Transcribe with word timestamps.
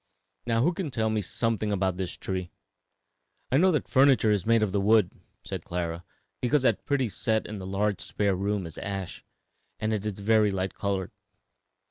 Now 0.47 0.63
who 0.63 0.73
can 0.73 0.89
tell 0.89 1.11
me 1.11 1.21
something 1.21 1.71
about 1.71 1.97
this 1.97 2.17
tree?" 2.17 2.49
"I 3.51 3.57
know 3.57 3.71
that 3.71 3.87
furniture 3.87 4.31
is 4.31 4.47
made 4.47 4.63
of 4.63 4.71
the 4.71 4.81
wood," 4.81 5.11
said 5.43 5.63
Clara, 5.63 6.03
"because 6.41 6.63
that 6.63 6.85
pretty 6.85 7.07
set 7.07 7.45
in 7.45 7.59
the 7.59 7.67
large 7.67 8.01
spare 8.01 8.35
room 8.35 8.65
is 8.65 8.79
ash. 8.79 9.23
And 9.79 9.93
it 9.93 10.03
is 10.03 10.13
very 10.17 10.49
light 10.49 10.73
colored." 10.73 11.11